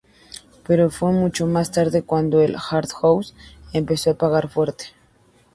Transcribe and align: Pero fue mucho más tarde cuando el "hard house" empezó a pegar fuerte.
Pero 0.65 0.89
fue 0.89 1.11
mucho 1.11 1.45
más 1.45 1.71
tarde 1.71 2.01
cuando 2.01 2.41
el 2.41 2.55
"hard 2.55 2.89
house" 2.89 3.35
empezó 3.71 4.09
a 4.09 4.15
pegar 4.15 4.49
fuerte. 4.49 4.85